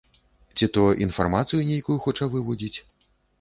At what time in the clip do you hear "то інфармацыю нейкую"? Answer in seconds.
0.77-1.99